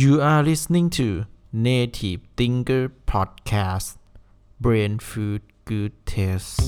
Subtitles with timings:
[0.00, 3.98] You are listening to Native Thinker Podcast
[4.58, 6.60] Brain Food Good Taste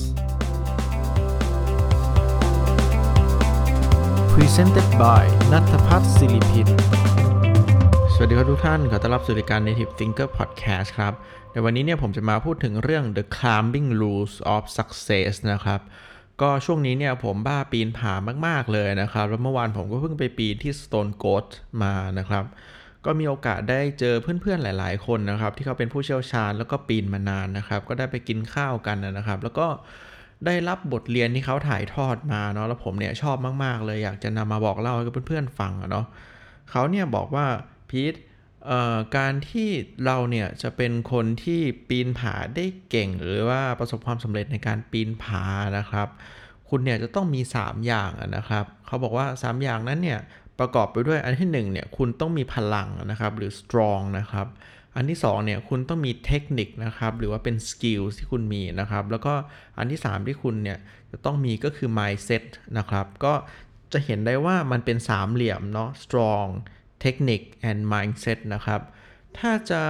[4.33, 6.67] Presented by นัทพัฒน์ศิริพิน
[8.13, 11.13] สวัสดีครับทุกท่าน ขอต้อนรับสู่รายการ Native Thinker Podcast ครับ
[11.51, 15.79] ในวันนี้เนี่ยผมจะมาพูดถึงเรื่อง The Climbing Rules of Success นะครับ
[16.41, 18.13] ก็ช่วงนี้เนี่ยผมบ้าปีนผา
[18.47, 21.51] มาก ๆ เลยนะครับ แล้วเมื่อวานผมก็เพิ่งไปปีนที่ Stone Coast
[21.83, 22.45] มานะครับ
[23.05, 29.67] ก็มีโอกาสได้เจอเพื่อนๆหลาย ๆ คนนะครับ ที่เขาเป็นผู้เชี่ยวชาญแล้วก็ปีนมานานนะครับ ก็ได้ไปกินข้าวกันนะครับ แล้วก็
[30.45, 36.05] ได้รับบทเรียนที่เขาถ่ายทอดมาเนาะแล้วผมเนี่ยชอบมากๆ เลยอยากจะนำมาบอกเล่าให้กับเพื่อนๆฟังอะเนาะ
[36.71, 37.45] เขาเนี่ยบอกว่า
[37.89, 38.13] พีท
[39.17, 39.69] การที่
[40.05, 45.43] เราเนี่ยจะเป็นคนที่ปีนผาได้เก่ง หรือว่าประสบความสำเร็จในการปีนผา
[45.77, 46.07] นะครับ
[46.69, 50.19] คุณเนี่ยจะต้องมี 3 อย่างนะครับ เขาบอกว่า 3 อย่างนั้นเนี่ย
[50.59, 54.47] ประกอบไปด้วยอันที่1เนี่ยคุณต้องมีพลังนะครับหรือ strong นะครับ
[54.95, 59.33] อันที่2เนี่ยคุณต้องมีเทคนิคนะครับหรือว่าเป็น skills ที่คุณมีนะครับแล้วก็
[59.77, 60.77] อันที่ 3 ที่คุณเนี่ย
[61.11, 62.43] จะต้องมีก็คือ mindset
[62.77, 63.33] นะครับก็
[63.93, 66.47] จะเห็นได้ว่ามันเป็นสามเหลี่ยมเนาะ strong
[67.01, 68.81] เทคนิค and mindset นะครับ
[69.37, 69.81] ถ้าจะ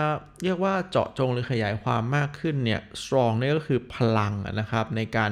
[0.44, 5.32] เรียกว่าเจาะจงหรือขยายความมากขึ้นเนี่ย strong นี่ก็คือพลังนะครับในการ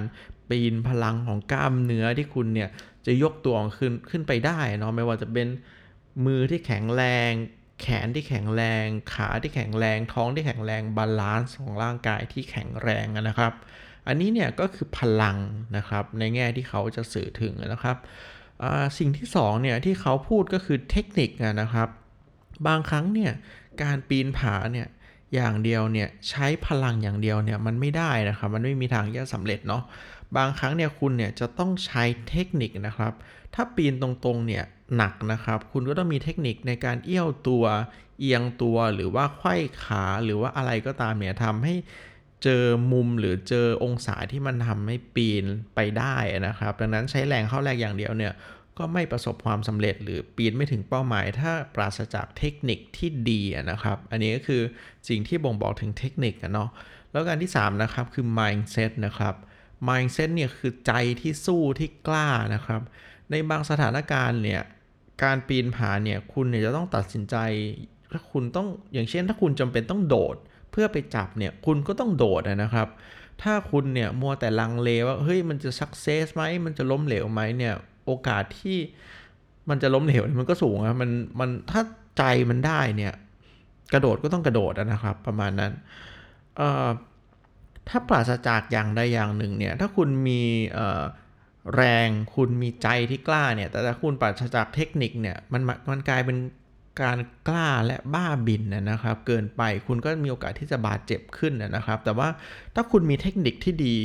[0.53, 2.69] ปีนพลังของกล้ามเนื้อที่คุณเนี่ย
[3.05, 5.47] จะยกตัวขึ้นขึ้นไปได้เนาะไม่ว่าจะเป็น
[6.25, 7.31] มือที่แข็งแรง
[7.81, 13.53] แขนที่แข็งแรง ขาที่แข็งแรง ท้องที่แข็งแรง balance ของร่างกายที่แข็งแรงนะครับ
[14.07, 15.37] อันนี้เนี่ยก็คือพลัง
[15.77, 17.97] นะครับในแง่ที่เขาจะสื่อถึงนะครับ
[18.97, 21.29] สิ่งที่2เนี่ยที่เขาพูดก็คือเทคนิค
[21.61, 21.89] นะครับ
[22.67, 23.31] บางครั้งเนี่ย
[23.83, 24.87] การปีนผาเนี่ย
[25.35, 29.83] อย่างเดียวเนี่ยใช้พลังอย่างเดียวเนี่ยมันไม่ได้นะครับ มันไม่มีทางที่จะสำเร็จเนาะ
[30.37, 33.13] บางครั้งเนี่ยคุณเนี่ยจะต้องใช้เทคนิคนะครับ
[33.55, 34.63] ถ้าปีนตรงๆเนี่ย
[34.97, 37.63] หนักนะครับ คุณก็ต้องมีเทคนิคในการเอี้ยวตัว
[38.19, 41.75] เอียงตัวหรือว่าไขว้ขาหรือว่าอะไรก็ตามเนี่ยทำให้
[42.43, 45.45] เจอมุมหรือเจอองศาที่มันทำให้ปีน
[45.75, 46.15] ไปได้
[46.47, 48.33] นะครับ ดังนั้นใช้แรงเข้าแรงอย่างเดียวเนี่ย
[48.77, 53.41] ก็ไม่ประสบความสำเร็จหรือปีนไม่ถึงเป้าหมาย ถ้าปราศจากเทคนิคที่ดี
[53.71, 54.61] นะครับ อันนี้ก็คือ
[55.09, 56.69] สิ่งที่บ่งบอกถึงเทคนิคเนาะ
[57.11, 59.35] แล้วการที่ 3 นะครับ คือ mindset นะครับ
[59.87, 62.81] mindset เนี่ยคือใจที่สู้ที่กล้านะครับ
[63.31, 64.61] ในบางสถานการณ์เนี่ย
[65.23, 67.35] การปีนผาเนี่ยคุณเนี่ยจะต้องตัดสินใจ
[68.11, 70.35] ถ้าคุณต้องอย่างเช่น ถ้าคุณจำเป็นต้องโดด
[70.71, 72.87] เพื่อไปจับเนี่ยคุณก็ต้องโดดนะครับ
[73.41, 77.73] ถ้าคุณเนี่ยมัวแต่ลังเลว่าเฮ้ยมันจะสักเซสไหมมันจะล้มเหลวไหมเนี่ย
[78.05, 78.77] โอกาสที่
[79.69, 81.81] มันจะล้มเหลวมันก็สูงนะมันมันถ้า
[82.17, 83.13] ใจมันได้เนี่ย
[83.93, 85.71] กระโดดก็ต้องกระโดดนะครับ ประมาณนั้น
[86.57, 86.87] เอ่อ
[87.89, 90.41] ถ้าปราศจากอย่างใดอย่างหนึ่งเนี่ยถ้าคุณมี
[91.75, 96.37] แรงคุณมีใจที่กล้าเนี่ยแต่ถ้าคุณปราศจากเทคนิคเนี่ยมันมันกลายเป็น
[97.01, 102.29] การกล้าและบ้าบินนะครับ เกินไปคุณก็มีโอกาสที่จะบาดเจ็บขึ้นนะครับ แต่ว่า
[102.75, 103.95] ถ้าคุณมีเทคนิคที่ดี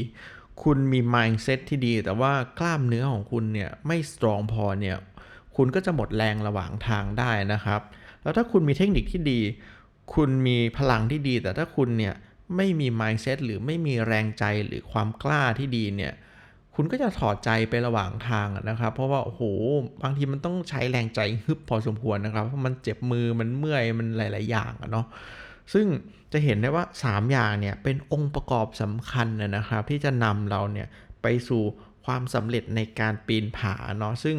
[0.64, 4.96] คุณมี mindset ที่ดี แต่ว่ากล้ามเนื้อของคุณเนี่ยไม่ strong พอเนี่ย
[5.56, 7.80] คุณก็จะหมดแรงระหว่างทางได้นะครับ
[8.22, 9.40] แล้วถ้าคุณมีเทคนิคที่ดี
[10.14, 12.14] คุณมีพลังที่ดี แต่ถ้าคุณเนี่ย
[12.56, 16.12] ไม่มี mindset หรือไม่มีแรงใจหรือความกล้าที่ดีเนี่ย
[16.74, 19.42] คุณก็จะถอดใจไประหว่างทางนะครับ เพราะว่าโอ้โห
[20.02, 25.06] บางทีมันต้องใช้แรงใจฮึบพอสมควรนะครับ เพราะมันเจ็บมือมันเมื่อยมันหลาย ๆ อย่างเนาะ
[25.72, 25.86] ซึ่ง
[26.32, 30.88] จะเห็นได้ว่า 3 อย่างเนี่ยเป็นองค์ประกอบสำคัญนะครับ ที่จะนำเราเนี่ย
[31.22, 31.62] ไปสู่
[32.04, 34.36] ความสำเร็จในการปีนผาเนาะซึ่ง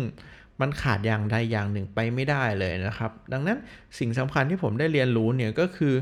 [0.61, 3.57] มันขาดอย่างใดอย่างหนึ่งไปไม่ได้เลยนะครับ ดังนั้น
[3.99, 5.93] สิ่งสำคัญที่ผมได้เรียนรู้เนี่ยก็คือ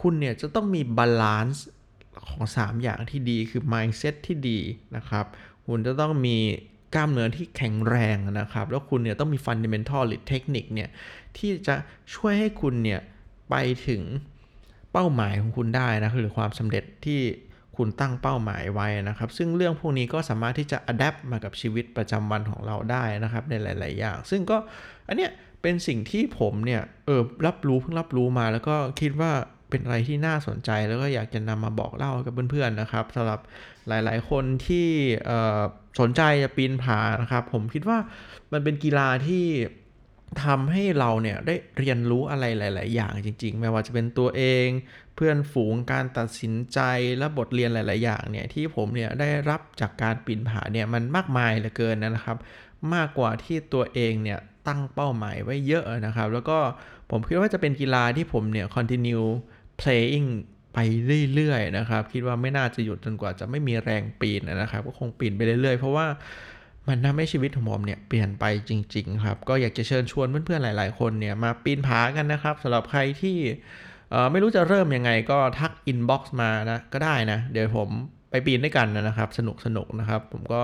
[0.00, 1.66] คุณเนี่ยจะต้องมี balance
[2.28, 4.58] ของ 3 อย่างที่ดีคือ mindset ที่ดี
[4.96, 5.24] นะครับ
[5.66, 6.36] คุณจะต้องมี
[6.94, 10.88] กล้ามเนื้อที่แข็งแรงนะครับ แล้วคุณเนี่ยต้องมี fundamental หรือเทคนิคเนี่ย
[11.36, 11.74] ที่จะ
[12.14, 13.00] ช่วยให้คุณเนี่ย
[13.50, 13.54] ไป
[13.86, 14.02] ถึง
[14.92, 17.20] เป้าหมายของคุณได้นะหรือความสำเร็จที่
[17.76, 24.56] คุณตั้งเป้าหมายไว้นะครับ ซึ่งเรื่องพวกนี้ก็สามารถที่จะอัดแอปมากับชีวิตประจำวันของเราได้นะครับ ในหลาย ๆ อย่าง ซึ่งก็
[25.08, 25.30] อันเนี้ย
[25.62, 29.32] เป็นสิ่งที่ผมเนี่ยเออรับรู้เพิ่งรับรู้มาแล้วก็คิดว่า
[29.70, 33.40] เป็นอะไรที่น่าสนใจแล้วก็อยากจะนำมาบอกเล่ากับเพื่อนๆนะครับสำหรับ
[33.88, 34.88] หลายๆ คนที่
[36.00, 37.98] สนใจจะปีนผานะครับ ผมคิดว่า
[38.52, 39.46] มันเป็นกีฬาที่
[40.44, 44.66] ทำให้เราเนี่ยได้เรียนรู้อะไรหลาย ๆ อย่างจริง ๆ ไม่ว่าจะเป็นตัวเอง
[45.16, 46.80] เพื่อนฝูงการตัดสินใจ
[47.18, 52.36] และบทเรียนหลาย ๆ อย่างเนี่ยที่ผมเนี่ยได้รับจากการปีนผาเนี่ยมันมากมายเหลือเกินนะครับ
[52.94, 54.38] มากกว่าที่ตัวเองเนี่ย
[54.68, 56.58] ตั้งเป้าหมายไว้เยอะนะครับ แล้วก็
[57.10, 59.28] ผมคิดว่าจะเป็นกีฬาที่ผมเนี่ย continue
[59.80, 60.30] playing
[60.74, 60.78] ไป
[61.34, 66.06] เรื่อยๆนะครับ คิดว่าไม่น่าจะหยุดจนกว่าจะไม่มีแรงปีนนะครับ ก็คงปีนไปเรื่อยๆ เพราะว่า
[66.88, 73.38] มันทำให้ชีวิตของผมเนี่ยเปลี่ยนไปจริง ๆ ครับ ก็อยากจะเชิญชวนเพื่อนๆหลาย ๆ คนเนี่ยมาปีนผากันนะครับสำหรับใครที่
[74.30, 77.88] ไม่รู้จะเริ่มยังไงก็ทัก inbox มานะก็ได้นะ เดี๋ยวผม
[78.30, 80.62] ไปปีนด้วยกันนะครับ สนุกสนุกนะครับ ผมก็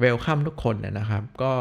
[0.00, 1.52] welcome ทุกคนนะครับ ก็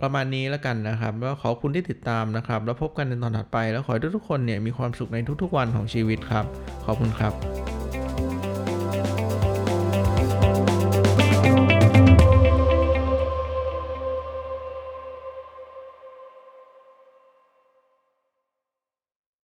[0.00, 6.44] ประมาณนี้แล้วกันนะครับแล้วขอบคุณที่ติดตามนะครับ แล้วพบกันในตอนถัดไปแล้วขอให้ทุกๆคนเนี่ยมีความสุขในทุกๆวันของชีวิตครับ
[6.84, 7.75] ขอบคุณครับ